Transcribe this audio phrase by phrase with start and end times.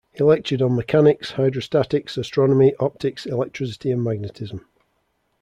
[0.15, 4.65] He lectured on mechanics, hydrostatics, astronomy, optics, electricity and magnetism.